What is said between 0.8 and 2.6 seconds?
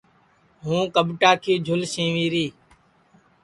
کٻٹا کی جُھول سیوری